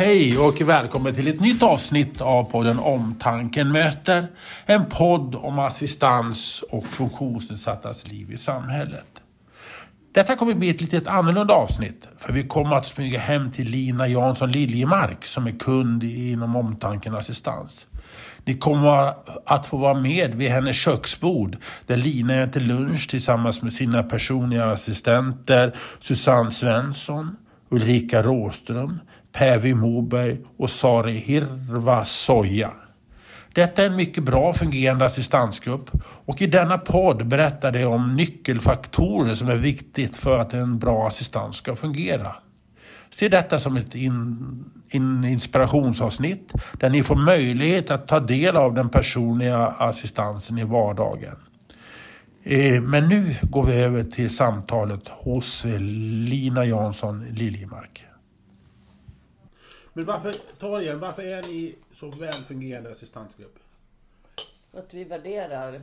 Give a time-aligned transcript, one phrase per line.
[0.00, 4.26] Hej och välkommen till ett nytt avsnitt av podden Omtanken möter.
[4.66, 9.06] En podd om assistans och funktionsnedsattas liv i samhället.
[10.12, 14.08] Detta kommer bli ett lite annorlunda avsnitt för vi kommer att smyga hem till Lina
[14.08, 17.86] Jansson Liljemark som är kund inom Omtanken Assistans.
[18.44, 19.14] Ni kommer
[19.46, 21.56] att få vara med vid hennes köksbord
[21.86, 27.36] där Lina äter lunch tillsammans med sina personliga assistenter Susanne Svensson,
[27.70, 28.98] Ulrika Råström,
[29.32, 32.70] Päivi Moberg och Sari Hirva Soja.
[33.54, 39.34] Detta är en mycket bra fungerande assistansgrupp och i denna podd berättar de om nyckelfaktorer
[39.34, 42.34] som är viktigt för att en bra assistans ska fungera.
[43.10, 48.74] Se detta som ett in, in inspirationsavsnitt där ni får möjlighet att ta del av
[48.74, 51.36] den personliga assistansen i vardagen.
[52.44, 58.06] Eh, men nu går vi över till samtalet hos Lina Jansson Liljemark.
[59.92, 63.58] Men varför, ta det igen, varför är ni så väl fungerande assistansgrupp?
[64.72, 65.82] Att vi värderar...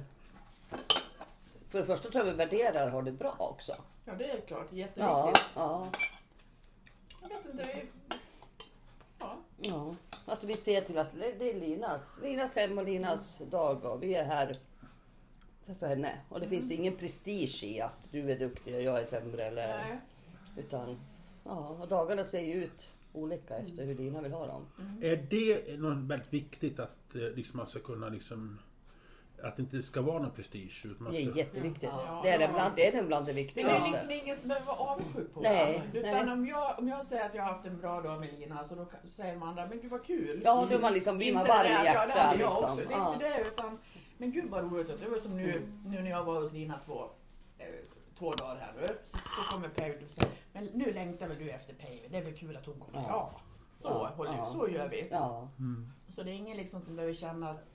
[1.69, 3.71] För det första tror jag vi värderar har det bra också.
[4.05, 4.67] Ja, det är klart.
[4.71, 5.45] Ja, Jätteviktigt.
[5.55, 5.89] ja,
[7.21, 7.63] Jag vet inte.
[7.73, 7.85] Vi...
[9.19, 9.37] Ja.
[9.57, 9.95] ja.
[10.25, 14.15] Att vi ser till att det är Linas, Linas hem och Linas dag och vi
[14.15, 14.51] är här
[15.79, 16.17] för henne.
[16.29, 19.43] Och det finns ingen prestige i att du är duktig och jag är sämre.
[19.45, 19.99] Eller, Nej.
[20.57, 20.99] utan
[21.43, 24.65] ja, och dagarna ser ju ut olika efter hur Lina vill ha dem.
[25.01, 28.59] Är det något väldigt viktigt att eh, liksom, man ska kunna liksom,
[29.43, 30.85] att det inte ska vara någon prestige?
[30.85, 31.89] Utan man Det ska, är jätteviktigt.
[31.93, 32.21] Ja.
[32.23, 33.89] Det är det bland det, är det bland det Men det är viktigaste.
[33.89, 35.99] liksom ingen som behöver vara avundsjuk på Nej, varandra.
[35.99, 36.33] Utan nej.
[36.33, 38.75] Om, jag, om jag säger att jag har haft en bra dag med Lina så
[38.75, 40.41] då säger de andra, men gud vad kul.
[40.45, 42.37] Ja, då är man liksom- blir man Inte varm det i där, ja, hjärtat, det
[42.37, 42.69] liksom.
[42.71, 42.75] också.
[42.87, 43.13] Det är Ja.
[43.13, 43.77] inte det utan,
[44.17, 44.99] men gud vad roligt.
[44.99, 47.01] Det var som nu, nu när jag var hos Lina två,
[47.57, 47.65] eh,
[48.17, 48.87] två dagar här nu.
[49.05, 52.07] Så, så kommer Päivi och säger, men nu längtar väl du efter Päivi?
[52.07, 52.99] Det är väl kul att hon kommer?
[52.99, 53.05] Ja.
[53.09, 53.39] Ja.
[53.71, 54.45] Så, Ja, håller, ja.
[54.53, 55.07] så gör vi.
[55.11, 55.47] Ja,
[56.15, 57.65] Så det är ingen liksom som behöver känna att...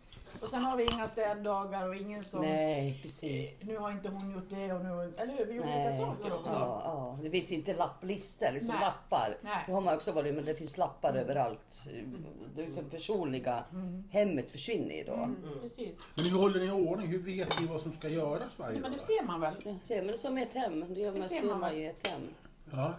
[0.42, 2.40] Och sen har vi inga städdagar och ingen som...
[2.40, 3.50] nej precis.
[3.60, 5.14] Nu har inte hon gjort det och nu...
[5.18, 5.44] Eller hur?
[5.46, 5.88] Vi gjorde Nej.
[5.88, 6.52] olika saker också.
[6.52, 7.18] Ja, ja.
[7.22, 8.84] Det finns inte lapplistor, liksom Nej.
[8.84, 9.38] lappar.
[9.42, 9.64] Nej.
[9.66, 11.84] Det har man också varit men det finns lappar överallt.
[12.54, 13.64] Det är liksom personliga
[14.10, 15.12] hemmet försvinner ju då.
[15.12, 15.98] Mm, precis.
[16.14, 17.06] Men hur håller ni i ordning?
[17.06, 19.06] Hur vet ni vad som ska göras varje Men det dag?
[19.06, 19.54] ser man väl?
[19.64, 20.94] Ja, ser man det som ett hem.
[20.94, 21.74] Det gör Det man, ser ser man.
[21.76, 22.20] ju i ett hem.
[22.72, 22.94] Ja.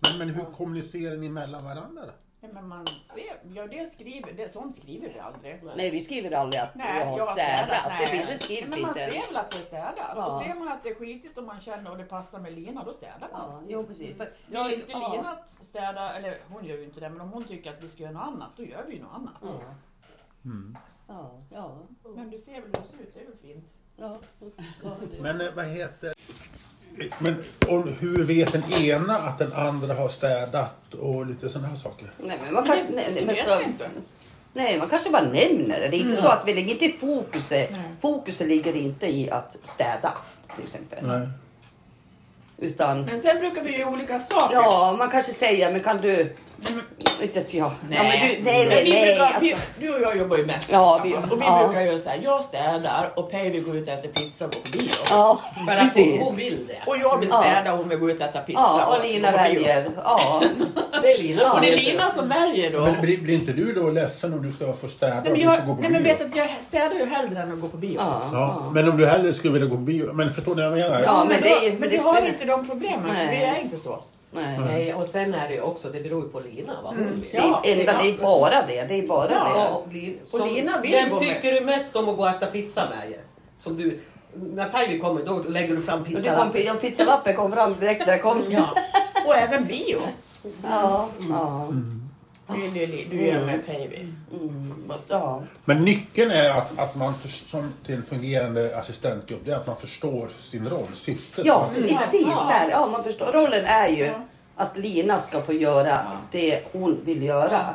[0.00, 2.12] Men, men hur kommunicerar ni mellan varandra då?
[2.40, 3.40] Ja, men man ser.
[3.54, 5.62] Ja, det skriver, det, sånt skriver vi aldrig.
[5.76, 7.84] Nej, vi skriver aldrig att jag har städat.
[7.88, 8.24] Nej.
[8.26, 10.12] Det, det skrivs men man inte ser väl att det är städat.
[10.16, 10.26] Ja.
[10.26, 12.84] Och ser man att det är skitigt och man känner och det passar med Lina,
[12.84, 13.50] då städar man.
[13.50, 14.16] Ja, jo precis.
[14.16, 15.12] För, Vill inte ja.
[15.12, 17.88] Lina att städa, eller hon gör ju inte det, men om hon tycker att vi
[17.88, 19.42] ska göra något annat, då gör vi ju något annat.
[19.42, 19.60] Ja.
[21.08, 21.78] Ja, ja,
[22.16, 23.74] Men du ser väl hur det ser ut, det är väl fint?
[24.00, 24.18] Ja.
[25.20, 26.12] Men eh, vad heter...
[27.18, 31.76] Men om, hur vet den ena att den andra har städat och lite sådana här
[31.76, 32.12] saker?
[32.18, 32.92] Nej, men man kanske...
[32.92, 33.90] Nej, det men vet så, vi inte.
[34.52, 35.88] nej, man kanske bara nämner det.
[35.88, 37.70] Det är inte så att vi lägger inte fokuset.
[38.00, 40.12] Fokuset ligger inte i att städa,
[40.54, 41.06] till exempel.
[41.06, 41.28] Nej.
[42.58, 43.04] Utan...
[43.04, 44.54] Men sen brukar vi göra olika saker.
[44.56, 46.36] Ja, man kanske säger, men kan du...
[47.20, 47.70] Vet inte jag.
[47.90, 49.06] Ja, men du, nej, Men nej, vi nej.
[49.06, 51.14] brukar, Alltså, vi, du och jag jobbar ju mest Ja, vi-.
[51.14, 51.62] Och vi ja.
[51.66, 54.60] brukar göra så här, jag städar och Päivi går ut och äter pizza och går
[54.60, 54.90] på bio.
[55.10, 56.90] ja, För att hon, hon vill det.
[56.90, 57.42] Och jag vill Ja.
[57.42, 58.60] städa och hon vill gå ut och äta pizza.
[58.60, 59.42] Ja, och Lina på bio.
[59.44, 59.90] väljer.
[60.04, 60.42] Ja,
[61.02, 62.80] Det är Lina Och som det är Lina som väljer då.
[62.80, 65.38] Men blir, blir inte du då ledsen om du ska få städa Nej men, och
[65.38, 66.12] jag, får gå på nej, men bio?
[66.12, 67.96] vet att jag städar ju hellre än att gå på bio.
[67.98, 70.12] ja, Ja, men om du hellre skulle vilja gå på bio.
[70.12, 71.02] Men förstår ni vad jag menar?
[71.06, 73.36] Ja, men men, det då, men det vi har inte de problemen, för Nej.
[73.38, 73.98] vi är inte så.
[74.30, 74.58] Nej.
[74.58, 77.28] Nej, och sen är det ju också, det beror ju på Lina vad hon vill.
[77.32, 78.84] Det är, enda, det är bara det.
[78.88, 79.82] Det är bara Ja.
[79.92, 80.14] det.
[80.30, 83.14] Och som, Lina vill vem tycker du mest om att gå och äta pizza med?
[83.58, 84.00] Som du,
[84.34, 86.62] när Päivi kommer då lägger du fram det pizzalappen.
[86.66, 88.42] ja, pizzalappen kom fram direkt när jag kom.
[88.48, 88.68] Ja.
[89.26, 89.98] Och även bio.
[90.70, 91.68] Ja, ja.
[92.54, 94.12] Du, du, du gör med Päivi.
[94.88, 95.42] Fast, ja.
[95.64, 99.66] Men nyckeln är att, att man för, som till en fungerande assistentgrupp, det är att
[99.66, 101.46] man förstår sin roll, syftet.
[101.46, 102.48] ja, med precis Ja.
[102.60, 102.70] där.
[102.70, 103.26] Ja, man förstår.
[103.32, 104.24] Rollen är ju Ja.
[104.56, 105.98] att Lina ska få göra
[106.32, 107.66] det hon vill göra.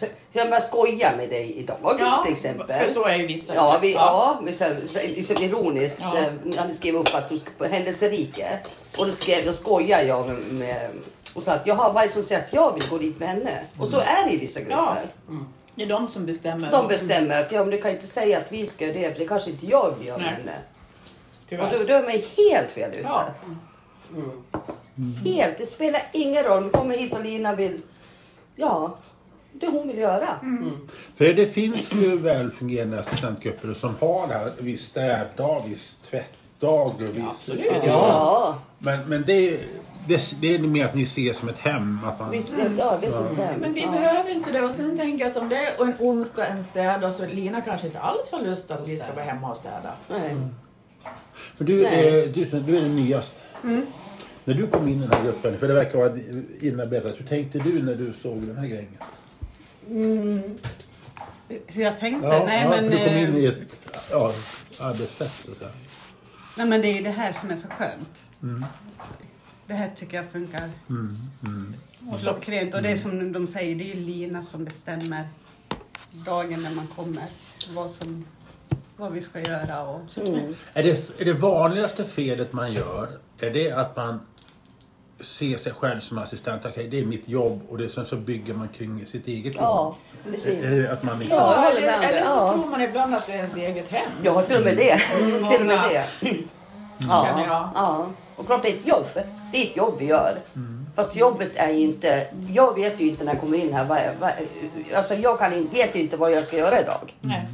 [0.00, 0.06] Så
[0.38, 2.66] jag börjar skoja med dig idag till exempel.
[2.66, 3.54] för så är ju vissa.
[3.54, 4.40] Ja, vi, ja.
[4.44, 6.00] vi så, så, liksom ironiskt.
[6.02, 6.12] Ja.
[6.16, 6.30] Ja.
[6.44, 8.58] Jag hade skrivit upp att hon ska på händelserike.
[8.98, 10.90] Och då, skrev, då skojar jag med, med
[11.38, 13.60] och sa att jag har varje som säger att jag vill gå dit med henne.
[13.78, 15.06] Och så är det i vissa grupper.
[15.74, 16.70] Det är de som bestämmer.
[16.70, 19.20] De bestämmer att ja, men du kan inte säga att vi ska göra det för
[19.20, 20.34] det kanske inte jag vill göra med Nej.
[20.34, 20.52] henne.
[21.42, 21.78] Och Tyvärr.
[21.78, 23.00] då, då är man helt fel ute.
[23.08, 23.24] Ja.
[25.24, 25.58] Helt.
[25.58, 26.64] Det spelar ingen roll.
[26.64, 27.80] Vi kommer hit och Lina vill...
[28.56, 28.98] Ja,
[29.52, 30.28] det hon vill göra.
[31.16, 37.02] För det finns ju välfungerande assistentgrupper som har det här, viss städdag, viss tvättdag och
[37.02, 37.24] viss...
[37.30, 37.66] absolut.
[37.86, 38.58] Ja.
[38.78, 39.58] Men, men det,
[40.08, 41.98] det, det är mer att ni ser som ett hem.
[42.04, 43.60] Att man, Visst, ja, det är sånt hem.
[43.60, 43.90] Men vi ja.
[43.90, 44.62] behöver inte det.
[44.62, 48.00] Och sen tänker jag som det är en onsdag en städa så Lina kanske inte
[48.00, 49.92] alls har lust att vi ska vara hemma och städa.
[50.08, 50.36] Nej.
[51.56, 52.08] för du, Nej.
[52.08, 53.40] är, du, du är den nyaste.
[54.44, 56.18] När du kom in i den här gruppen, för det verkar vara
[56.60, 57.14] inarbetat.
[57.18, 58.98] Hur tänkte du när du såg den här grejen?
[61.66, 62.28] Hur jag tänkte?
[62.28, 64.32] Ja, nej, ja, men, du kom in eh, i ett ja,
[64.80, 65.70] arbetssätt så att säga.
[66.56, 68.28] nej, men det är det här som är så skönt.
[68.42, 68.64] Mm.
[69.68, 70.70] Det här tycker jag funkar
[72.22, 72.74] klockrent.
[72.74, 75.28] Och det är som de säger, det är ju Lina som bestämmer
[76.10, 77.24] dagen när man kommer.
[77.74, 78.24] Vad, som,
[78.96, 79.82] vad vi ska göra.
[79.82, 80.00] Och,
[80.72, 83.08] Är det, är det vanligaste felet man gör,
[83.40, 84.20] är det att man
[85.20, 86.62] ser sig själv som assistent?
[86.64, 89.64] Okej, det är mitt jobb och det, sen så bygger man kring sitt eget jobb.
[89.64, 89.96] Ja,
[90.30, 90.88] precis.
[90.88, 91.38] Att man liksom...
[91.38, 92.52] Ja, Ja, eller, eller så Ja.
[92.52, 94.10] tror man ibland att det är ens eget hem.
[94.22, 94.98] Ja, till och med det.
[95.50, 96.04] till och med det.
[97.00, 97.70] Känner jag.
[97.74, 98.06] Ja.
[98.38, 99.06] Och klart det är ett jobb.
[99.52, 100.38] Det är ett jobb vi gör.
[100.96, 102.26] Fast jobbet är inte...
[102.52, 103.84] Jag vet ju inte när jag kommer in här.
[103.84, 104.30] Vad, vad,
[104.96, 107.14] alltså jag kan, in- vet inte vad jag ska göra idag.
[107.20, 107.46] Nej.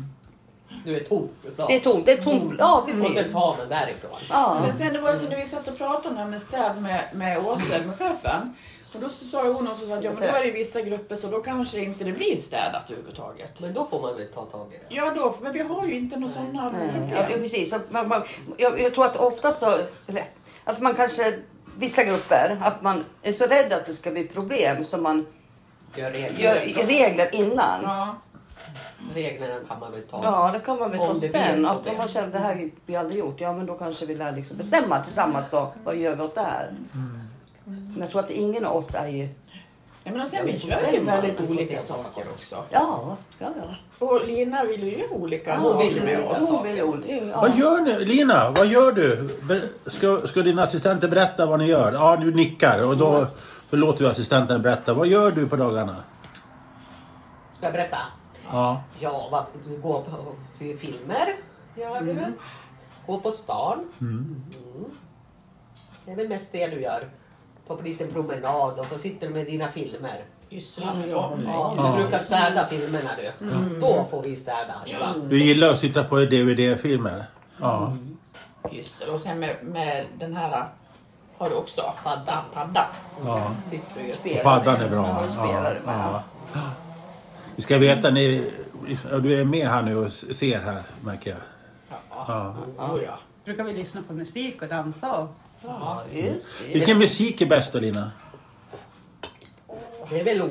[0.85, 1.29] Du är tom.
[1.69, 2.07] Det är tomt.
[2.07, 2.55] Det är tomt.
[2.59, 3.33] Ja, Och sen precis.
[3.33, 4.11] tar man därifrån.
[4.31, 4.59] Ja.
[4.67, 6.41] Men sen det var ju så när vi satt och pratade om det här med
[6.41, 8.55] städ med, med Åsa, med chefen.
[8.95, 11.27] Och då sa hon också så att ja, men då är det vissa grupper så
[11.27, 13.61] då kanske inte det blir städat överhuvudtaget.
[13.61, 14.95] Men då får man väl ta tag i det.
[14.95, 17.41] Ja då, men vi har ju inte några sådana Ja, ja, problem.
[17.41, 17.71] precis.
[17.71, 18.23] Så man, man,
[18.57, 19.79] jag, jag tror att ofta så...
[20.65, 21.39] Att man kanske...
[21.77, 25.27] Vissa grupper, att man är så rädd att det ska bli problem så man
[25.95, 26.41] Gör regler.
[26.41, 27.83] gör regler innan.
[27.83, 28.17] Ja.
[29.15, 30.21] Reglerna kan man väl ta.
[30.25, 31.67] Ja, det kan man väl ta sen.
[31.67, 34.33] Att om man känner det här vi aldrig gjort, ja men då kanske vi lär
[34.33, 35.73] liksom bestämma tillsammans då.
[35.85, 36.71] Vad gör vi åt det här?
[37.65, 39.29] Men jag tror att ingen av oss är ju...
[40.07, 42.65] Ja, men och sen vi gör ju väldigt olika saker också.
[42.71, 44.07] Ja, ja, ja.
[44.07, 46.51] Och Lina vill ju göra olika saker vill med oss.
[46.51, 47.41] Hon vill ja.
[47.41, 48.05] Vad gör ni?
[48.05, 49.29] Lina, vad gör du?
[49.43, 51.93] Ber- Ska, ska dina assistenter berätta vad ni gör?
[51.93, 53.27] Ja, du nickar och då,
[53.71, 54.95] då låter vi assistenten berätta.
[54.95, 55.97] Vad gör du på dagarna?
[57.57, 57.99] Ska jag berätta?
[58.53, 58.83] Ja.
[59.01, 60.11] Ja, vad, du går på
[60.59, 61.29] hyr filmer.
[61.77, 62.33] Gör du.
[63.07, 63.79] Gå på stan.
[64.01, 64.43] Mm.
[66.05, 67.01] Det är väl mest det du gör.
[67.69, 70.25] Ta på en liten promenad och så sitter du med dina filmer.
[70.51, 71.05] Dem.
[71.11, 71.95] Ja, Ja.
[71.97, 73.47] du brukar städa filmerna du.
[73.81, 74.75] Då får vi städa.
[74.87, 75.15] Ja.
[75.29, 77.27] Du gillar att sitta på DVD-filmer?
[77.61, 77.97] Ja.
[78.71, 79.09] Pyssel.
[79.09, 80.69] Och sen med, med den här
[81.39, 82.45] har du också padda.
[82.55, 82.87] padda.
[83.25, 83.51] ja.
[83.71, 84.83] Sitter du och Spelar Paddan med.
[84.87, 85.25] är bra.
[85.37, 86.23] Ja, Ja,
[86.55, 86.63] ja.
[87.57, 88.53] Vi ska veta, ni,
[89.11, 91.39] ja, du är med här nu och ser här märker jag.
[92.11, 92.55] Ja.
[92.79, 93.19] Ja.
[93.45, 95.13] brukar vi lyssna på musik och dansa.
[95.19, 95.29] Och,
[95.67, 96.75] Ja, just det.
[96.75, 98.11] Vilken musik är bäst då Lina?
[100.11, 100.51] Det är väl,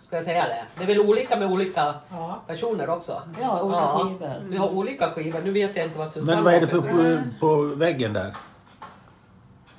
[0.00, 0.64] ska jag säga det?
[0.76, 2.42] Det är väl olika med olika Ja.
[2.46, 3.22] personer också.
[3.40, 4.42] Ja, olika skivor.
[4.48, 5.40] Vi har olika skivor.
[5.44, 8.34] Nu vet jag inte vad Susanne Men vad är det för på, på väggen där?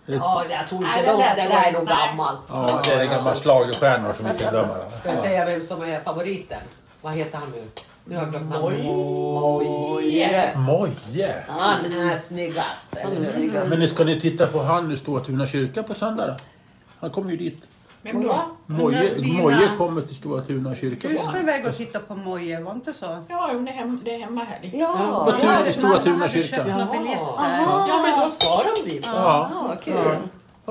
[0.06, 2.40] Ja, jag tror inte Nej, de, den där det där är nog gammalt.
[2.50, 4.76] Ja, det är gamla schlagerstjärnor som vi ska glömma.
[5.00, 6.62] Ska jag säga vem som är favoriten?
[7.02, 7.64] Vad heter han nu?
[8.06, 8.80] Nu har jag glömt namnet.
[10.04, 10.60] Yeah.
[10.60, 11.36] Moje!
[11.48, 12.96] Han är snyggast.
[13.04, 13.78] Han är snyggast.
[13.78, 16.34] Men ska ni titta på han i Stora Tuna kyrka på söndag då?
[17.00, 17.64] Han kommer ju dit.
[18.02, 18.36] Vem då?
[18.66, 21.08] Moje, Moje kommer till Stora Tuna kyrka.
[21.08, 23.24] du ska iväg och titta på Moje, var inte så?
[23.28, 24.20] Ja, hon är, hem, det är.
[24.74, 26.64] Ja, Vad tur ja, det Stora Tuna kyrka.
[26.64, 27.34] biljetter.
[27.88, 29.08] Ja, men då ska de dit.
[29.14, 30.18] Ja, ja, kul.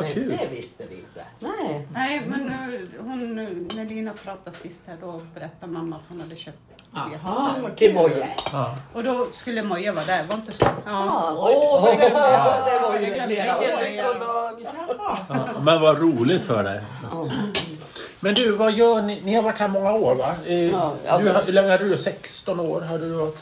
[0.00, 0.38] Vad Men kul.
[0.50, 1.24] det visste vi inte.
[1.38, 1.86] Nej.
[1.92, 6.20] Nej, men eh, hon, eh, när Lina pratade sist här då berättade mamma att hon
[6.20, 6.56] hade köpt
[6.94, 7.54] Jaha.
[7.76, 8.28] Till Moje.
[8.52, 8.76] Ja.
[8.92, 10.64] Och då skulle Moje vara där, var inte så?
[10.64, 10.72] Ja.
[10.86, 11.96] Ja, Åh, oj.
[11.98, 14.60] det, det var Det ju glömde flera år.
[15.28, 16.80] Ja, Men vad roligt för dig.
[18.20, 19.20] Men du, vad gör ni?
[19.24, 20.34] Ni har varit här många år va?
[20.46, 21.12] Eh, Ja, ja.
[21.12, 21.98] har- hur länge hade du?
[21.98, 23.38] 16 år hade du varit?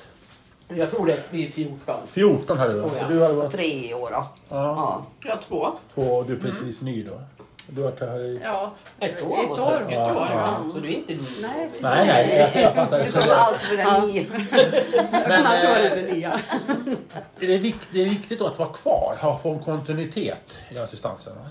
[0.68, 1.94] Jag tror det blir 14.
[2.10, 2.80] 14 hade du.
[2.80, 3.08] Oh, ja.
[3.08, 4.26] Du har varit Tre år då.
[4.48, 5.36] ja, Ja.
[5.42, 5.72] Två.
[5.94, 7.20] två och du är precis ny då.
[7.70, 8.40] Du har varit här i...
[8.44, 9.86] Ja, Ett år ett år.
[9.88, 10.16] Ett vara.
[10.16, 10.64] år, ja.
[10.72, 11.22] Så du är inte ny.
[11.42, 13.04] Nej, Nej, nej, jag, jag fattar.
[13.04, 14.26] Du kommer alltid den nio.
[15.28, 16.32] men eh, det nya.
[17.40, 20.78] är det, vikt, det är viktigt då att vara kvar, ha få en kontinuitet i
[20.78, 21.32] assistansen.
[21.36, 21.50] va?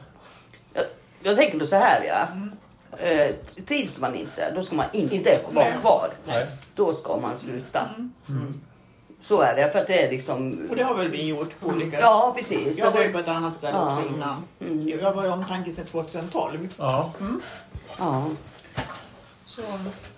[0.74, 0.84] Jag,
[1.24, 2.28] jag tänker då så här ja.
[2.98, 3.36] Eh,
[3.68, 6.10] trivs man inte, då ska man inte vara kvar.
[6.26, 6.46] Nej.
[6.76, 7.90] Då ska man sluta.
[8.30, 8.62] Mm.
[9.22, 10.68] Så är det, för att det är liksom...
[10.70, 12.00] Och det har väl vi gjort på olika...
[12.00, 12.80] Ja, precis.
[12.80, 13.84] Jag var ju på ett annat ställe Ja.
[13.98, 14.44] också innan.
[15.02, 16.68] Jag var i omtanke sedan 2012.
[16.78, 17.12] Ja.
[17.98, 18.26] ja.
[19.46, 19.62] Så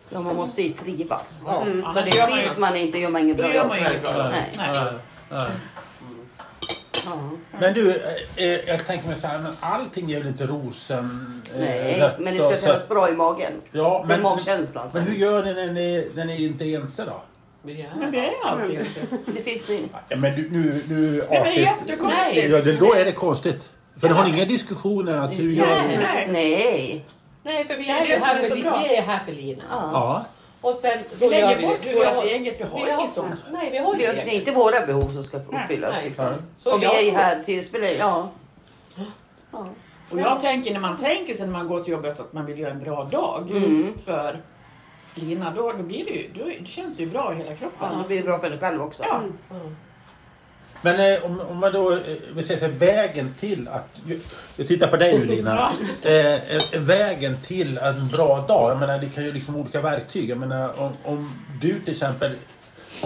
[0.09, 1.43] ja, man måste ju trivas.
[1.47, 1.63] Ja.
[1.63, 3.67] För annars det trivs man inte gör man inget bra jobb.
[3.69, 4.53] Nej.
[4.57, 4.93] Nej.
[5.29, 5.49] Nej.
[7.59, 11.41] Men du, eh, eh, jag tänker mig så här, men allting är väl inte rosen...
[11.53, 13.51] eh, Nej, men det ska kännas bra i magen.
[13.71, 14.89] Ja, men, magkänslan.
[14.93, 17.21] men hur gör ni när ni, när ni inte är ense då?
[17.61, 19.01] Men vi är alltid ense.
[19.25, 19.69] Det finns.
[20.09, 22.49] Ja, men du, nu, nu Nej, men det är jättekonstigt.
[22.49, 23.67] Ja, det, då är det konstigt.
[23.99, 25.87] För ni har inga diskussioner att hur gör Nej.
[25.89, 25.97] vi?
[25.97, 26.27] Nej.
[26.31, 27.05] Nej.
[27.43, 29.31] Nej, för vi Det är är, ju det här är för, vi är här för
[29.31, 29.63] Lina.
[29.71, 30.25] Ja.
[30.61, 32.91] Och sen Vi då gör lägger vi bort vi vårt har- eget, vi har vi
[32.91, 33.35] har inget sånt.
[33.51, 35.95] Nej, vi har Vi det är inte våra behov som ska uppfyllas.
[35.97, 36.05] nej.
[36.05, 36.25] liksom.
[36.57, 38.29] Så och vi är ju här till spelar, ja.
[39.51, 39.67] ja.
[40.09, 42.59] Och jag tänker när man tänker sig när man går till jobbet att man vill
[42.59, 43.93] göra en bra dag Mm.
[44.05, 44.41] för
[45.19, 47.87] Lina, då, då, blir det ju, då, då känns det ju bra i hela kroppen.
[47.91, 49.03] Ja, det blir bra för dig själv också.
[49.03, 49.21] Ja.
[50.81, 51.99] Men eh, om, om man då eh,
[52.33, 53.97] vill säga så här, vägen till att...
[54.55, 55.71] Jag tittar på dig nu Lina.
[56.01, 58.71] Eh, eh, vägen till en bra dag.
[58.71, 60.29] Jag menar det kan ju liksom olika verktyg.
[60.29, 62.35] Jag menar om, om du till exempel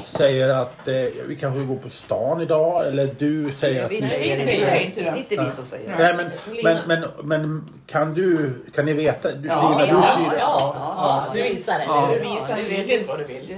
[0.05, 0.93] säger att eh,
[1.27, 2.87] vi kanske går på stan idag.
[2.87, 3.91] Eller du säger att...
[3.91, 4.09] Vi Nej,
[4.45, 5.17] vi säger inte det.
[5.17, 6.03] Inte vi som säger det.
[6.03, 6.31] Nej, men,
[6.63, 8.53] men, men, men kan du...
[8.75, 9.31] Kan ni veta?
[9.31, 10.35] Du, Ja, Lina, du ja.
[10.39, 11.85] Ja, ja, du visar det.
[11.85, 12.09] Ja.
[12.11, 12.35] Du Ja.
[12.35, 13.57] visar du vet vad du vill.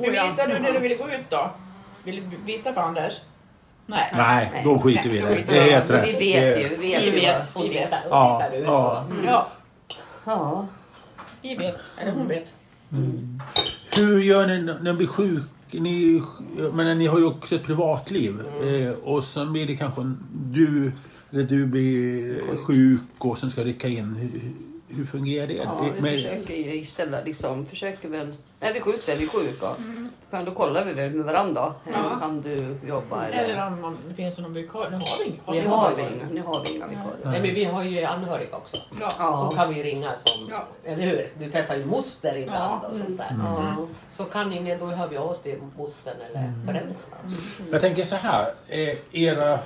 [0.00, 1.50] Nu visar du när du vill gå ut då.
[2.04, 3.20] Vill du visa för Anders?
[3.86, 4.12] Nej.
[4.16, 5.52] Nej, då skiter vi i Nej, det.
[5.52, 6.08] Det är helt rätt.
[6.08, 6.76] vi vet ju.
[6.76, 9.06] Vi vet Vi Ja, ja.
[9.26, 9.46] Ja,
[10.24, 10.66] Ja.
[11.42, 11.80] vi vet.
[11.98, 12.44] Eller hon vet.
[13.96, 15.42] Hur gör ni när ni blir sjuk?
[15.70, 16.22] Ni,
[16.72, 18.40] men ni har ju också ett privatliv.
[18.62, 20.18] Eh, och sen blir det kanske en-
[20.52, 20.92] du,
[21.30, 24.30] eller du blir sjuk och sen ska rycka in.
[24.96, 25.54] Hur, fungerar det?
[25.54, 29.26] Ja, vi Med- försöker ju istället liksom, försöker väl, är vi sjuka så är vi
[29.28, 29.66] sjuka.
[29.78, 30.44] Mm.
[30.44, 31.74] Då kollar vi väl med varandra.
[31.92, 32.18] Ja.
[32.20, 33.66] Kan du jobba Eller eller?
[33.66, 34.90] om det finns någon vikarie.
[34.90, 35.40] Nu har vi ingen.
[35.44, 37.16] Har Nu vi har vi inga, nu har vi inga vikarier.
[37.24, 38.76] Nej, men vi har ju anhöriga också.
[39.00, 39.08] Ja.
[39.18, 39.52] Då Ja.
[39.56, 40.64] kan vi ringa som, Ja.
[40.84, 41.30] eller hur?
[41.38, 42.88] Du träffar ju moster ibland Ja.
[42.88, 43.36] och sånt där.
[43.44, 43.76] Ja.
[44.16, 46.96] Så kan ingen, då hör vi av oss till mostern eller föräldrarna.
[47.72, 48.52] Jag tänker så här.
[48.68, 49.58] Eh, era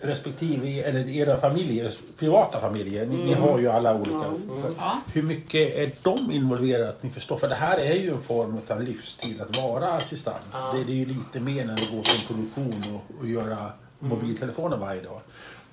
[0.00, 3.06] respektive, eller era familjer, privata familjer.
[3.06, 4.24] Ni, ni har ju alla olika.
[4.78, 5.00] Ja.
[5.12, 6.88] Hur mycket är de involverade?
[6.88, 7.38] Att ni förstår?
[7.38, 10.36] För det här är ju en form av livsstil att vara assistent.
[10.72, 13.72] Det, det är ju lite mer när det går till en produktion och, och göra
[13.98, 15.20] mobiltelefoner varje dag.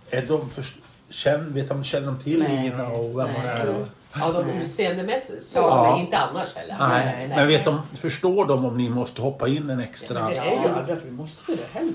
[0.10, 0.66] Är de för,
[1.10, 2.40] känn, vet de, känner de till.
[2.40, 3.86] Lina och vem hon är?
[4.20, 5.90] Ja, de utseendemässigt så, Ja.
[5.92, 6.76] men inte annars heller.
[6.80, 10.30] nej, men vet de, förstår de om ni måste hoppa in en extra?
[10.30, 11.94] Det är ju aldrig att vi måste det heller.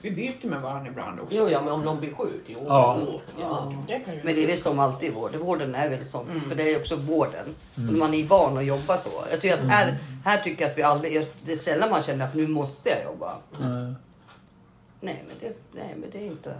[0.00, 1.36] Vi byter med varandra ibland också.
[1.36, 2.58] Jo, ja, men om någon blir sjuk, jo.
[2.66, 2.98] Ja.
[3.40, 4.20] Ja, det kan ju...
[4.24, 5.40] Men det är väl som alltid i vården.
[5.40, 6.48] Vården är väl sånt.
[6.48, 7.54] För det är också vården.
[7.74, 9.10] Man är van att jobba så.
[9.30, 11.26] Jag tycker att här, här tycker jag att vi aldrig...
[11.44, 13.36] Det är sällan man känner att nu måste jag jobba.
[15.00, 16.54] Nej men det, nej, men det är inte...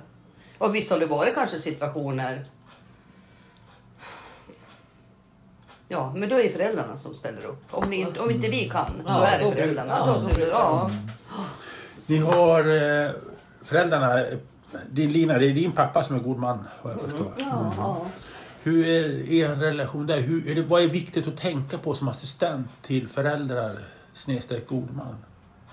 [0.59, 2.45] Och visst har det varit kanske situationer...
[5.93, 7.63] Ja, men då är det föräldrarna som ställer upp.
[7.71, 9.97] Om, ni, inte- om inte vi kan, då Ja, är det föräldrarna.
[9.99, 10.91] ja, då ser du, ja.
[12.07, 13.11] Ni har eh,
[13.65, 14.25] föräldrarna.
[14.91, 17.33] Din Lina, det är din pappa som är god man vad jag förstår.
[17.39, 18.07] Ja, ja.
[18.63, 20.21] Hur är er relation där?
[20.21, 24.97] Hur, är det, vad är viktigt att tänka på som assistent till föräldrar snedstreck god
[24.97, 25.17] man?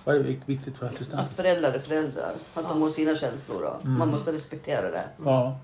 [0.03, 1.33] Vad är viktigt för Att assistent?
[1.33, 2.31] föräldrar är föräldrar.
[2.53, 3.61] Att de har sina känslor.
[3.83, 3.89] Då.
[3.89, 5.03] Man måste respektera det.
[5.25, 5.57] Ja.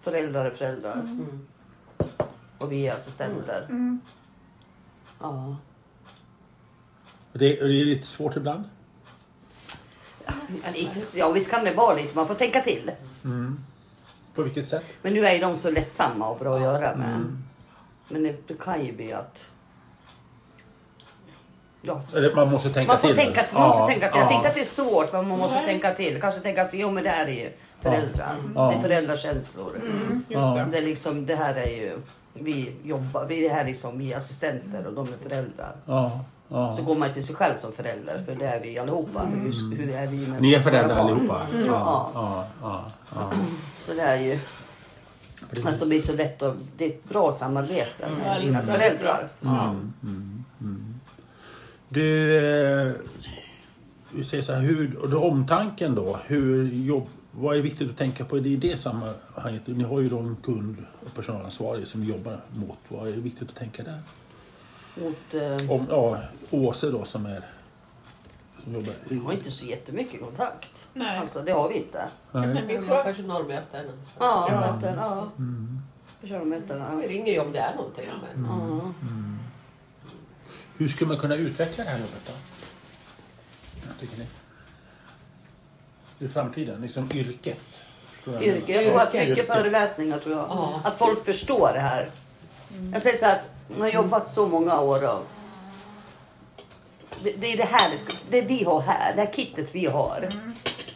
[0.00, 1.02] Föräldrar är föräldrar.
[2.58, 3.66] Och vi är assistenter.
[5.20, 5.56] Ja.
[7.32, 8.64] Och Det, och det är lite svårt ibland.
[10.64, 12.16] Men inte- Ja, visst kan det vara lite.
[12.16, 12.90] Man får tänka till.
[14.34, 14.84] På vilket sätt?
[15.02, 17.36] Men nu är ju de så lättsamma och bra att göra med.
[18.08, 19.50] Men det, det kan ju bli att...
[21.82, 23.16] Ja, Eller man måste tänka man får till.
[23.16, 24.18] tänka, man måste Ja, tänka till.
[24.18, 24.38] Jag säger ja.
[24.40, 25.66] inte att det är svårt, men man måste Nej.
[25.66, 26.20] tänka till.
[26.20, 28.36] Kanske tänka sig, jo men det här är ju föräldrar.
[28.54, 28.68] Ja.
[28.70, 29.76] Det är föräldrakänslor.
[29.76, 30.54] Mm, just Ja.
[30.54, 30.66] det.
[30.70, 31.98] Det, är liksom, det här är ju...
[32.34, 35.72] Vi jobbar, vi är här liksom, vi är assistenter och de är föräldrar.
[35.86, 36.72] Ja, ja.
[36.72, 39.20] Så går man till sig själv som förälder, för det är vi allihopa.
[39.26, 40.42] Hur, hur är vi med Mm.
[40.42, 41.06] Ni är föräldrar barn?
[41.12, 41.46] allihopa?
[41.52, 42.10] Ja, Ja.
[42.14, 43.30] ja, ja, ja.
[43.78, 44.38] Så det är ju...
[45.62, 48.82] Fast det blir så lätt och det är ett bra samarbete med Ja, Linas väldigt
[48.98, 49.28] föräldrar.
[49.40, 49.74] Ja.
[51.88, 52.36] Du,
[52.86, 52.92] eh,
[54.14, 57.06] vi säger så här, hur, och då omtanken då, hur jobb,
[57.40, 59.62] vad är viktigt att tänka på i det sammanhanget?
[59.66, 62.78] Ni har ju då en kund och personalansvarig som jobbar mot.
[62.88, 64.02] Vad är viktigt att tänka där?
[65.02, 66.18] Mot, eh, Om, ja,
[66.50, 67.42] Åse då som är...
[68.64, 70.88] Som jobbar vi har inte så jättemycket kontakt.
[70.94, 71.18] Nej.
[71.18, 72.08] Alltså det har vi inte.
[72.32, 72.64] nej.
[72.66, 73.86] Vi Vi har personalmöten.
[73.86, 74.12] Så.
[74.18, 74.60] Ja, Ja.
[74.72, 75.30] möten, ja.
[76.20, 77.08] Personalmöten, Vi ja.
[77.08, 78.08] ringer ju om det är någonting.
[78.34, 78.44] Men...
[78.44, 78.92] Ja.
[80.76, 82.32] Hur skulle man kunna utveckla det här jobbet då?
[84.00, 84.26] Tycker ni?
[86.18, 87.58] I framtiden, liksom yrket?
[88.24, 88.42] Jag?
[88.42, 88.72] Yrke.
[88.72, 89.28] Jag tror att Yrke.
[89.28, 90.46] mycket föreläsningar tror jag.
[90.48, 90.80] Ja.
[90.84, 92.10] Att folk förstår det här.
[92.92, 95.24] Jag säger så här att jag har jobbat så många år och
[97.22, 97.92] det, det är det här,
[98.30, 100.28] det, vi har här, det här kittet vi har.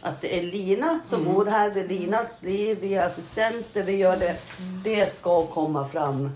[0.01, 3.95] Att det är Lina som bor här, det är Linas liv, vi är assistenter, vi
[3.95, 4.35] gör det.
[4.83, 6.31] Det ska komma fram.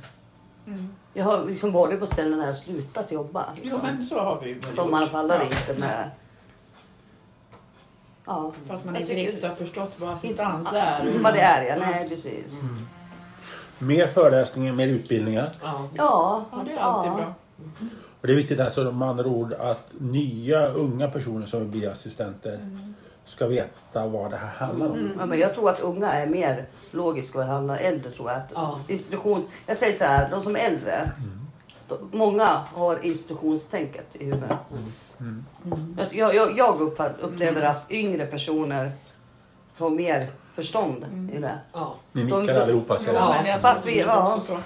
[1.13, 3.45] Jag har liksom varit på ställen där jag slutat jobba.
[3.55, 3.81] Jo Liksom.
[3.83, 6.09] men så har vi För man pallar inte med...
[8.27, 8.51] Ja.
[8.67, 11.19] För att man Jag inte tycker- riktigt har förstått vad assistans är.
[11.23, 11.75] Vad det är, ja.
[11.91, 12.63] Nej, precis.
[13.79, 15.51] Mer föreläsningar, mer utbildningar.
[15.61, 15.87] Ja.
[15.93, 17.33] Ja, Ja, det är alltid bra.
[18.21, 21.87] Och det är viktigt alltså med andra ord att nya unga personer som vill bli
[21.87, 22.59] assistenter
[23.25, 25.11] ska veta vad det här handlar om.
[25.19, 28.37] Ja, men jag tror att unga är mer logiska vad det handlar Äldre tror jag
[28.37, 28.79] att Ja.
[28.87, 29.49] institutions...
[29.65, 31.11] Jag säger så här, de som är äldre.
[31.17, 31.46] De,
[32.11, 34.57] många har institutionstänket i huvudet.
[35.97, 38.91] Jag, jag, jag, jag uppfatt- upplever att yngre personer
[39.77, 41.57] har mer förstånd i det.
[41.73, 41.95] Ja.
[42.11, 43.47] Ni De- nickar de- allihopa säger Ja, jag.
[43.47, 44.41] jag Fast vi- är ja.
[44.47, 44.57] så.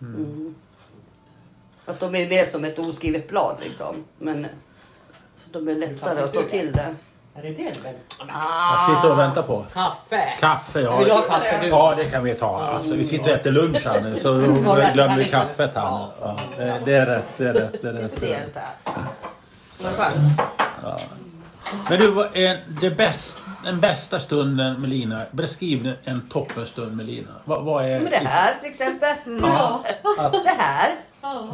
[0.00, 0.54] Mm.
[1.86, 4.04] Att de är mer som ett oskrivet blad liksom.
[4.18, 4.46] Men
[5.52, 6.94] de är lättare att ta till det.
[7.34, 7.82] Är det det?
[7.82, 7.94] Men?
[8.36, 9.66] Jag sitter och väntar på.
[9.72, 10.36] Kaffe!
[10.40, 10.96] Kaffe, ja.
[10.96, 11.68] Vill du ha kaffe du?
[11.68, 12.60] Ja, det kan vi ta.
[12.74, 14.32] Alltså, vi sitter och äter lunch här nu så
[14.76, 15.82] det glömmer vi kaffet här.
[15.82, 16.12] Ja.
[16.20, 17.24] Ja, det- det är rätt.
[17.36, 17.82] Det är rätt.
[17.82, 18.10] Det är Det är rätt.
[18.10, 18.94] stelt här.
[19.82, 20.40] Vad skönt.
[21.88, 25.22] Men du, är det bäst, den bästa stunden med Lina?
[25.30, 27.30] Beskriv en toppenstund med Lina.
[27.44, 28.00] Vad, vad är...
[28.00, 29.16] Men det här till exempel.
[29.42, 29.84] Ja,
[30.18, 30.96] att, Det här.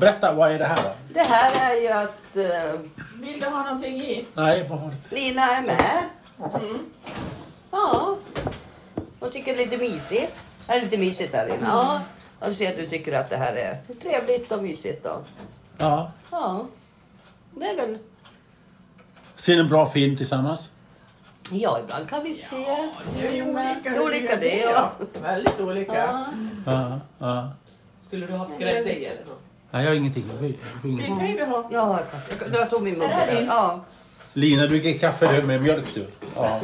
[0.01, 0.91] berätta, vad är det här då?
[1.15, 2.81] Det här är ju att eh,
[3.15, 4.25] Vill du ha någonting i?
[4.35, 5.17] Nej, vad har du?
[5.17, 6.03] Lina är med.
[7.71, 8.17] Ja.
[9.21, 10.33] Hon tycker det är lite mysigt.
[10.67, 11.67] Det är lite mysigt där Lina.
[11.69, 12.01] Ja.
[12.41, 15.19] Och du ser att du tycker att det här är trevligt och mysigt då.
[15.79, 16.11] Ja.
[16.31, 16.67] Ja.
[17.55, 17.99] Det är väl...
[19.37, 20.71] Ser en bra film tillsammans?
[21.53, 22.57] Ja, ibland kan vi se.
[23.21, 23.81] Det är olika.
[23.91, 24.93] Det är olika det, ja.
[25.23, 26.25] Väldigt olika.
[26.67, 27.00] Ja.
[27.19, 27.53] Ja.
[28.07, 29.41] Skulle du ha haft grädde i eller något?
[29.71, 30.25] Nej, jag har ingenting.
[30.29, 31.19] Jag har- jag har Vill ingenting.
[31.37, 31.69] baby ha?
[31.73, 32.00] Ja,
[32.41, 33.41] jag, jag tog min mugg Är det?
[33.45, 33.85] Ja.
[34.33, 36.07] Lina, du dricker kaffe med mjölk du.
[36.37, 36.61] Ja.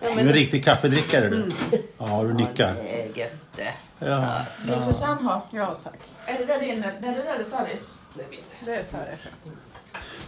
[0.00, 1.50] Du är en riktig kaffedrickare du.
[1.98, 2.74] Ja, du nickar.
[2.74, 3.72] Det är gött det.
[3.98, 4.40] Ja.
[4.64, 5.46] Vill Susanne ha?
[5.50, 5.94] Ja, tack.
[6.26, 6.80] Är det där din?
[6.80, 7.94] Nej, det där är Saris.
[8.64, 9.18] Det är så det är.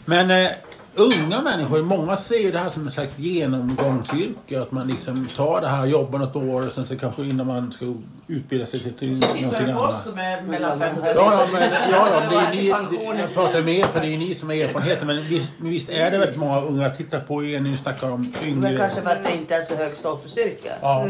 [0.05, 0.51] Men eh,
[0.97, 4.63] unga människor, många ser ju det här som en slags genomgångsyrke.
[4.63, 7.73] Att man liksom tar det här, jobbar något år och sen så kanske innan man
[7.73, 7.95] ska
[8.27, 10.03] utbilda sig till, till Så någonting annat.
[10.05, 12.51] som är mellan Men- 50 Ja, ja, men, ja, ja, det är
[12.89, 15.07] Till ni, jag pratar med er för det är ni som har erfarenheten.
[15.07, 18.49] Men visst, visst är det väldigt många unga tittar på er ni snackar om Men
[18.51, 18.77] yngre.
[18.77, 20.73] kanske för att det inte är så hög statusyrke.
[20.81, 21.09] Ja.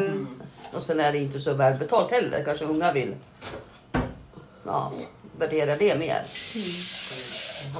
[0.72, 2.42] Och sen är det inte så välbetalt heller.
[2.44, 3.14] Kanske unga vill
[4.66, 4.92] ja,
[5.38, 6.22] värdera det mer.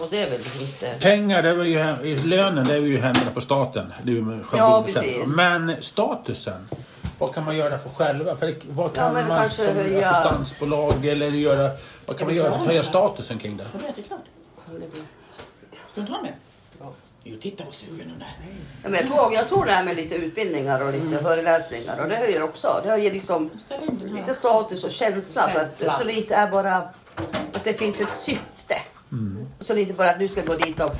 [0.00, 0.94] Och det är väl inte...
[1.00, 3.92] Pengar, det var ju, lönen det är ju händerna på staten.
[4.02, 5.36] Det är ju med Ja, precis.
[5.36, 6.68] Men statusen,
[7.18, 8.36] vad kan man göra för själva?
[8.36, 11.70] För det, vad kan Ja, man som höja- assistansbolag eller göra?
[12.06, 13.64] Vad kan man göra för att höja statusen kring det?
[13.72, 14.20] Har du ätit klart?
[15.92, 16.34] Ska du ha mer?
[17.26, 18.34] Jo, titta vad sugen den är.
[18.82, 22.08] Ja, men jag, tror, jag tror det här med lite utbildningar och lite föreläsningar och
[22.08, 22.80] det höjer också.
[22.84, 23.50] Det höjer liksom
[24.14, 25.48] lite status och känsla.
[25.48, 28.74] För att, så det inte är bara att det finns ett syfte.
[29.58, 30.92] Så det är inte bara att du ska gå dit och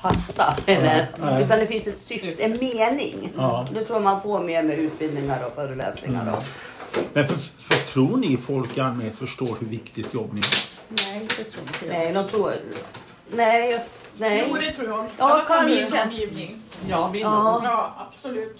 [0.00, 0.56] passa.
[0.66, 1.44] Eller, Nej.
[1.44, 3.32] utan det finns ett syfte, en mening.
[3.36, 3.66] Ja.
[3.74, 6.32] Det tror jag man får mer med utbildningar och föreläsningar.
[6.36, 6.44] Och,
[7.12, 10.56] Men för, för, tror ni folk i allmänhet förstår hur viktigt jobb ni har?
[10.88, 11.92] Nej, det tror inte jag.
[11.98, 12.52] nej, de tror...
[13.30, 13.80] Nej, jag-
[14.18, 14.46] nej.
[14.48, 15.06] Jo, det tror jag.
[15.18, 16.02] Ja, kanske.
[16.02, 16.62] omgivning.
[16.88, 17.60] Ja, min Ja.
[17.64, 18.58] Ja, absolut.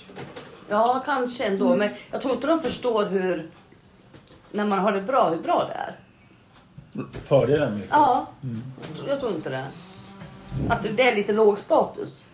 [0.69, 1.77] Ja, kanske ändå.
[1.77, 3.51] Men jag tror inte de förstår hur...
[4.51, 5.97] När man har det bra, hur bra det är.
[7.13, 8.27] Fördelen med Ja,
[8.89, 9.65] jag tror- jag tror inte det.
[10.69, 12.31] Att det är lite låg status.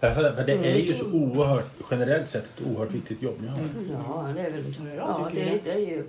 [0.00, 0.86] För, för det är Mm.
[0.86, 3.58] ju så oerhört, generellt sett, ett oerhört viktigt jobb ni har.
[3.90, 4.64] Ja, det är väl...
[4.86, 5.60] jag Ja, tycker det, det.
[5.64, 6.06] det är ju...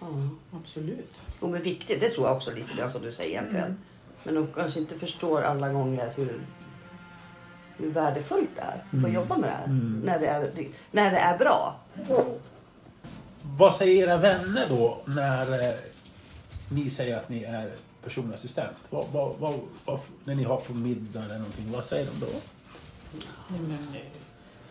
[0.00, 0.06] Ja.
[0.62, 1.20] Absolut.
[1.40, 3.78] Jo, men viktigt, det tror jag också lite grann som du säger egentligen.
[4.24, 6.40] Men de kanske inte förstår alla gånger hur,
[7.76, 9.14] hur värdefullt det är att få Mm.
[9.14, 9.68] jobba med det här.
[10.04, 11.76] När, det är, när det är bra.
[13.56, 15.74] Vad säger era vänner då när eh,
[16.70, 17.70] ni säger att ni är
[18.04, 18.76] personlig assistent?
[18.90, 22.32] Vad, vad, vad, vad, när ni har på middag eller någonting, vad säger de då?
[23.48, 24.02] Nej, men, eh,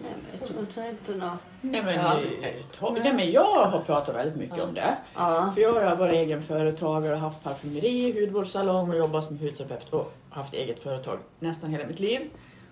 [0.01, 1.37] Nej, men jag tror, inte nå...
[1.61, 2.19] nej, men, Ja.
[2.21, 4.97] eh, nej, men jag har pratat väldigt mycket om det.
[5.15, 5.51] Ja.
[5.55, 10.13] För jag har varit egen företagare och haft parfymeri, hudvårdssalong och jobbat som hudterapeut och
[10.29, 12.29] haft eget företag nästan hela mitt liv.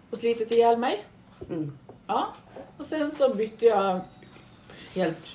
[0.10, 1.06] Och slitit ihjäl mig.
[1.50, 1.78] Mm.
[2.08, 2.28] Ja.
[2.78, 4.00] Och sen så bytte jag
[4.94, 5.28] helt,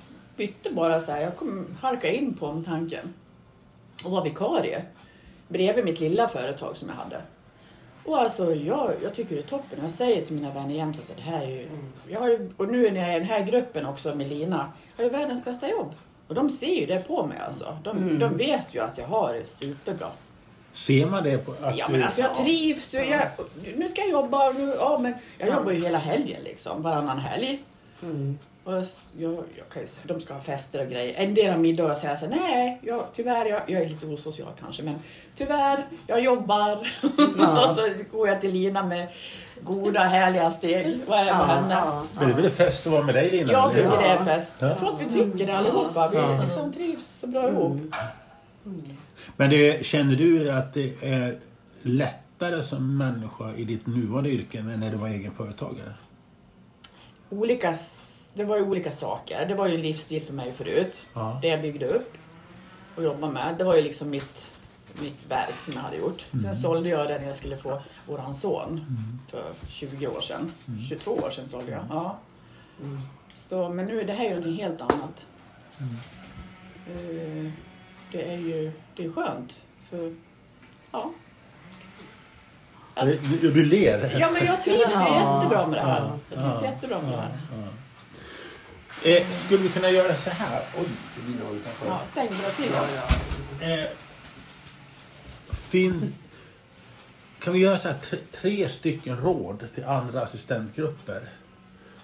[0.46, 1.20] bytte bara så här.
[1.22, 3.14] Jag kom harka in på omtanken
[4.05, 4.85] och var vikarie
[5.48, 7.20] bredvid mitt lilla företag som jag hade.
[8.05, 9.78] Och alltså jag, jag tycker det är toppen.
[9.83, 11.68] Jag säger till mina vänner jämt att det här är ju,
[12.09, 14.72] jag har ju, och nu när jag är i den här gruppen också med Lina,
[14.96, 15.94] jag har ju världens bästa jobb.
[16.28, 17.78] Och de ser ju det på mig alltså.
[17.85, 20.09] De, de vet ju att jag har det superbra.
[20.72, 22.94] Ser man det på att Ja men alltså jag trivs.
[22.94, 22.98] ju.
[22.98, 23.22] Jag,
[23.76, 24.50] nu ska jag jobba.
[24.50, 26.83] Nu, ja, men jag jobbar ju hela helgen liksom.
[26.83, 27.62] Varannan helg.
[28.64, 28.72] Och
[29.18, 31.14] jag, jag kan ju säga, de ska ha fester och grejer.
[31.16, 34.07] En del av middagar säger jag så här, nej, jag, tyvärr, jag, jag är lite
[34.07, 34.94] osocial kanske, men
[35.37, 36.72] tyvärr, jag jobbar.
[37.62, 39.09] och så går jag till Lina med
[39.64, 41.75] goda, härliga steg och är med henne.
[41.75, 42.05] ja.
[42.18, 43.53] Men det är väl fest att vara med dig Lina?
[43.53, 44.01] Jag tycker Ja.
[44.01, 44.53] det är fest.
[44.59, 46.09] Jag tror att vi tycker det allihopa.
[46.09, 47.81] Vi liksom trivs så bra ihop.
[49.37, 51.38] Men det, känner du att det är
[51.83, 55.92] lättare som människa i ditt nuvarande yrke än när du var egen företagare?
[57.31, 57.77] Olika,
[58.35, 59.47] det var ju olika saker.
[59.47, 61.07] Det var ju livsstil för mig förut.
[61.14, 61.38] Ja.
[61.42, 62.12] Det jag byggde upp
[62.97, 63.55] och jobbade med.
[63.59, 64.51] Det var ju liksom mitt,
[65.03, 66.21] mitt verk som jag hade gjort.
[66.42, 68.85] Sen sålde jag det när jag skulle få våran son
[69.31, 70.53] för 20 år sedan.
[70.88, 71.85] 22 år sedan sålde jag.
[71.90, 72.18] Ja.
[73.35, 75.27] Så, men nu är det här ju någonting helt annat.
[76.87, 77.51] Eh,
[78.12, 79.61] Det är ju det är skönt.
[79.90, 80.14] För,
[80.92, 81.11] ja.
[82.95, 84.16] Du, du, du ler.
[84.21, 85.37] ja, men jag trivs Ja.
[85.40, 86.01] jättebra med det här.
[86.01, 86.18] Ja.
[86.31, 86.68] Jag trivs Ja.
[86.71, 87.38] jättebra med det här.
[89.05, 90.62] Eh, skulle vi kunna göra så här?
[90.79, 90.85] Oj,
[91.17, 91.87] det blir nog utanför.
[91.87, 92.73] Ja, stäng bra till.
[93.69, 93.85] Eh,
[95.51, 96.15] fin,
[97.38, 101.29] kan vi göra så här, tre, tre stycken råd till andra assistentgrupper?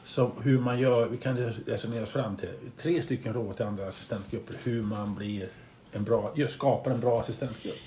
[0.04, 2.48] Som hur man gör, vi kan resonera oss fram till
[2.82, 5.48] tre stycken råd till andra assistentgrupper hur man blir
[5.92, 7.80] en bra, skapar en bra assistentgrupp.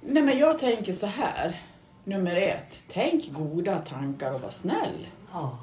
[0.00, 1.62] Nej men jag tänker så här.
[2.04, 5.06] Nummer ett, tänk goda tankar och var snäll.
[5.32, 5.58] Ja.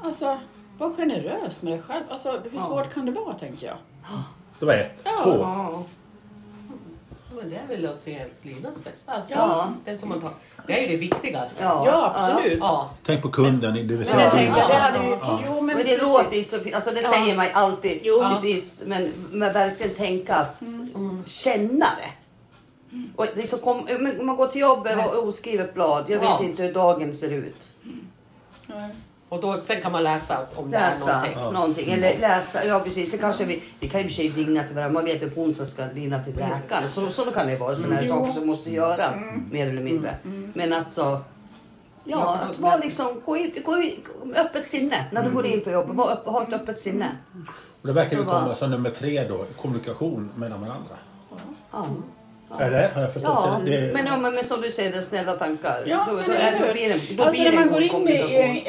[0.00, 0.38] Alltså,
[0.78, 2.04] var generös med dig själv.
[2.10, 3.76] Alltså, hur svårt kan det vara tänker jag?
[4.58, 5.00] Det var ett.
[5.04, 5.10] Ja.
[5.24, 5.38] Två.
[5.38, 5.84] Ja.
[7.40, 9.12] Men det är väl att se Linas bästa.
[9.12, 9.68] Alltså, Ja.
[9.84, 10.30] den som man tar.
[10.66, 11.62] Det är ju det viktigaste.
[11.64, 11.82] Ja.
[11.86, 12.58] Ja, absolut.
[12.60, 12.90] Ja.
[13.04, 14.36] Tänk på kunden, det vill Men säga jag du.
[14.36, 15.10] tänker, det hade ju...
[15.10, 15.40] Ja.
[15.46, 16.02] Jo, men, Men det precis.
[16.02, 16.74] låter ju så fint.
[16.74, 17.08] Alltså det Ja.
[17.10, 18.00] säger man ju alltid.
[18.02, 18.20] Jo.
[18.28, 18.84] Precis.
[18.86, 21.22] Men, men verkligen tänka, mm.
[21.26, 22.10] känna det.
[23.16, 26.04] Och liksom kom, men man går till jobbet och oskrivet blad.
[26.08, 26.42] Jag vet Ja.
[26.44, 27.70] inte hur dagen ser ut.
[28.66, 28.90] Nej.
[29.28, 31.52] Och då, sen kan man läsa om det är Läsa någonting.
[31.52, 31.90] någonting.
[31.92, 33.10] Eller läsa, ja precis.
[33.10, 34.92] Sen kanske vi, vi kan ju i och för sig ringa till varandra.
[34.94, 36.88] Man vet att på onsdag ska Lina till läkaren.
[36.88, 37.74] Så, så kan det vara.
[37.74, 38.08] Sådana här Jo.
[38.08, 39.16] saker som måste göras.
[39.50, 40.14] Mer eller mindre.
[40.54, 41.02] Men alltså.
[41.02, 41.20] Ja,
[42.04, 45.70] Ja, att vara liksom, gå in, gå in, öppet sinne när du går in på
[45.70, 45.96] jobbet.
[45.96, 47.08] Var, ha ett öppet sinne.
[47.82, 50.96] Och det verkar ju Så komma som nummer tre då, kommunikation mellan varandra.
[51.72, 51.86] Ja.
[52.60, 52.88] Eller?
[52.88, 53.80] Har jag förstått Ja, det?
[53.86, 53.92] det?
[53.92, 55.84] men, ja, men, men som du säger, det snälla tankar.
[55.86, 57.72] Ja, då, men då, är, då blir det, då Alltså blir när det man en
[57.72, 58.64] går in i,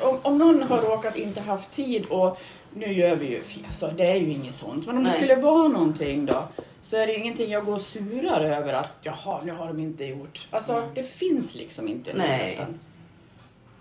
[0.00, 2.40] eh, om, om någon har råkat inte haft tid och
[2.74, 4.86] nu gör vi ju, alltså det är ju inget sånt.
[4.86, 5.18] Men om det Nej.
[5.18, 6.42] skulle vara någonting då
[6.82, 10.46] så är det ingenting jag går surar över att jaha, nu har de inte gjort.
[10.50, 12.60] Alltså det finns liksom inte i Nej.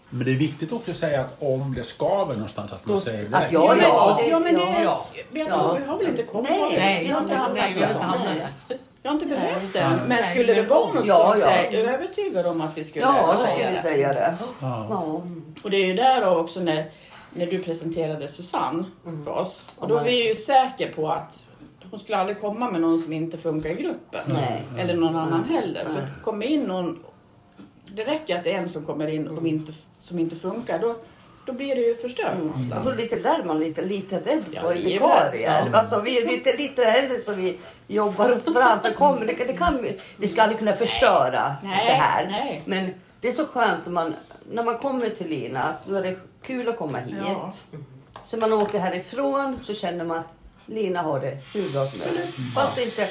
[0.10, 3.02] Men det är viktigt också att säga att om det skaver någonstans att man Då-
[3.02, 3.38] säger det.
[3.38, 5.06] att jag- Ja, Ja, men, det- ja, men det, ja.
[5.34, 5.60] jag Ja.
[5.62, 7.66] tror, vi har väl inte kommit Nej, Nej, jag har inte hamnat
[8.70, 8.78] där.
[9.04, 9.90] Jag har inte behövt det.
[9.90, 9.98] Nej.
[10.00, 11.46] Men Nej, skulle det vara något Ja, sånt ja.
[11.46, 14.36] så är jag övertygad om att vi skulle Ja, då ska vi säga det.
[14.62, 14.88] Ja.
[14.90, 15.22] Ja.
[15.64, 16.86] Och det är ju där då också när,
[17.34, 18.84] när du presenterade Susanne
[19.26, 19.68] för oss.
[19.76, 21.44] Och då var vi ju säker på att
[21.92, 24.22] hon skulle aldrig komma med någon som inte funkar i gruppen.
[24.28, 24.64] Nej.
[24.78, 25.86] Eller någon annan heller.
[25.86, 27.04] För att komma in någon,
[27.96, 30.80] det räcker att det är en som kommer in och de inte, som inte funkar.
[30.80, 30.96] Då,
[31.46, 32.98] då blir det ju förstört tror någonstans.
[32.98, 35.64] lite där man lite, lite rädd Ja, för vi är vikarier.
[35.66, 35.78] rädda.
[35.78, 38.92] Alltså, vi är lite, lite rädda så vi jobbar åt varandra.
[38.94, 42.26] Kommer, det, det kan, vi- vi ska aldrig kunna förstöra Nej, det här.
[42.32, 42.62] nej.
[42.66, 42.90] Men
[43.22, 44.16] det är så skönt när man,
[44.52, 47.16] när man kommer till Lina, att då är det kul att komma hit.
[47.28, 47.54] Ja.
[48.22, 50.26] Så man åker härifrån så känner man att
[50.66, 52.36] Lina har det hur bra som helst.
[52.56, 53.08] Fast inte,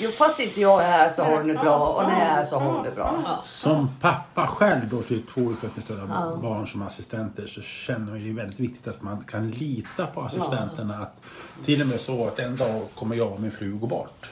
[0.00, 2.30] jo, fast inte jag är här så har hon det bra och när jag är
[2.30, 3.42] här så har hon det bra.
[3.46, 6.06] Som pappa själv då till två utvecklingsstörda
[6.42, 10.22] barn som assistenter så känner jag det är väldigt viktigt att man kan lita på
[10.22, 10.98] assistenterna.
[11.02, 11.20] Att,
[11.64, 14.30] till och med så att en dag kommer jag och min fru gå bort.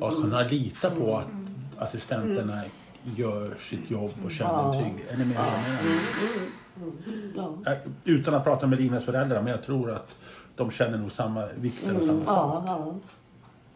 [0.00, 1.26] Och att kunna lita på att
[1.88, 2.62] assistenterna
[3.16, 5.10] gör sitt jobb och känner en trygghet.
[5.12, 5.36] Är ni med?
[7.36, 7.54] Ja.
[7.64, 10.08] Jag- Utan att prata med Linas föräldrar, men jag tror att
[10.56, 12.64] de känner nog samma vikt eller samma sak.
[12.66, 12.94] Ja,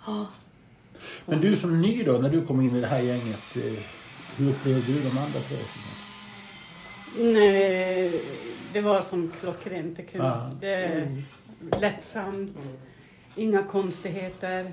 [0.07, 0.27] ja.
[1.27, 3.83] Men du som ny då, när du kom in i det här gänget, eh,
[4.37, 5.57] hur upplevde du de andra tre?
[7.19, 8.23] Nej,
[8.73, 9.99] det var som klockrent.
[10.13, 10.51] Ja.
[10.61, 11.17] det är
[11.81, 12.69] lättsamt,
[13.37, 14.73] inga konstigheter.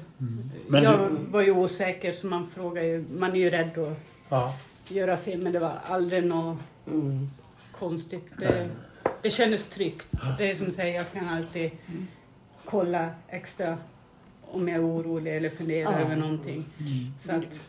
[0.68, 3.98] Men jag du- var ju osäker så man frågar ju, man är ju rädd att
[4.30, 4.56] Ja.
[4.88, 7.30] göra fel men det var aldrig något Mm.
[7.80, 8.26] konstigt.
[8.40, 8.70] Det,
[9.24, 10.08] det kändes tryggt.
[10.38, 11.72] Det är som säger, jag kan alltid
[12.66, 13.78] kolla extra
[14.52, 15.98] om jag är orolig eller funderar Ja.
[16.00, 16.66] över någonting.
[17.18, 17.62] Så att,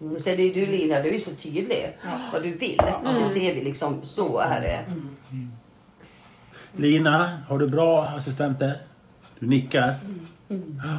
[0.00, 1.96] Mm, Sen är du Lina, du är så tydlig
[2.32, 2.76] vad du vill.
[3.18, 4.84] Det ser vi liksom, så är det.
[6.72, 8.76] Lina, har du bra assistenter?
[9.38, 9.94] Du nickar.
[10.48, 10.98] Ja.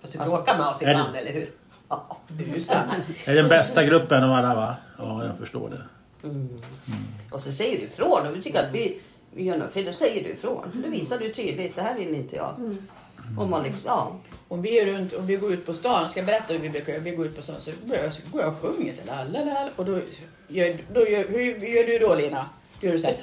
[0.00, 1.50] Fast du bråkar med oss det- ibland, eller hur?
[1.88, 2.16] Ja.
[2.28, 3.28] Du är ju sämst.
[3.28, 4.76] Är den bästa gruppen av alla va?
[4.98, 5.82] Ja, jag förstår det.
[7.30, 8.98] Och så säger du ifrån och vi tycker att vi,
[9.34, 10.82] gör något fel, då säger du ifrån.
[10.84, 12.54] Då visar du tydligt, det här vill inte jag.
[13.38, 14.16] Om man liksom, ja.
[14.48, 16.70] Om vi är runt, om vi går ut på stan, ska jag berätta hur vi
[16.70, 17.02] brukar göra?
[17.02, 19.70] Vi går ut på stan så går jag, så går jag och sjunger så här,
[19.76, 19.98] och då
[20.48, 22.46] gör, då gör, hur gör du då Lina?
[22.80, 23.16] Gör du så här?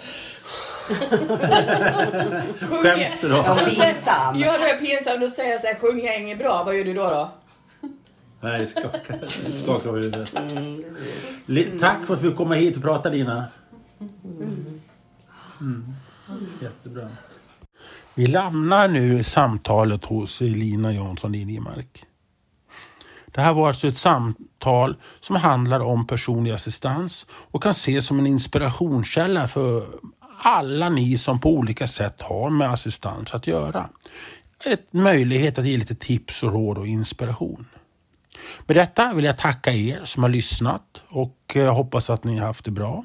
[2.60, 2.84] Sjunger.
[2.84, 3.36] Skäms du då?
[3.36, 4.40] Ja, pinsam.
[4.40, 5.20] Ja, då är jag pinsam.
[5.20, 7.04] Då säger jag så här, sjunger jag inget bra, vad gör du då?
[7.04, 7.30] då?
[8.44, 9.16] Nej, skaka,
[9.64, 10.34] skaka på huvudet.
[11.46, 13.48] Li- Tack för att vi fick komma hit och prata Lina.
[15.62, 15.94] Mm.
[16.62, 17.08] Jättebra.
[18.16, 22.06] Vi lämnar nu samtalet hos Lina Jansson Liljemark.
[23.26, 28.20] Det här var alltså ett samtal som handlar om personlig assistans och kan ses som
[28.20, 29.84] en inspirationskälla för
[30.44, 33.90] alla ni som på olika sätt har med assistans att göra.
[34.66, 37.66] Ett möjlighet att ge lite tips och råd och inspiration.
[38.68, 42.48] Med detta vill jag tacka er som har lyssnat och eh, hoppas att ni har
[42.48, 43.04] haft det bra.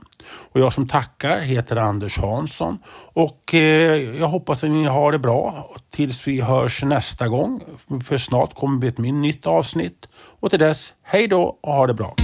[0.52, 2.78] Och jag som tackar heter Anders Hansson
[3.12, 7.62] och eh, jag hoppas att ni har det bra tills vi hörs nästa gång.
[8.04, 10.08] För snart kommer vi ett nytt avsnitt.
[10.40, 12.14] Och till dess, hej då och ha det bra.